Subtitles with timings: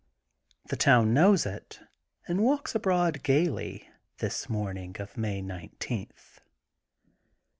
[0.65, 1.79] The town knows it
[2.27, 6.39] and walks abroad gaily, this morning of May nineteenth.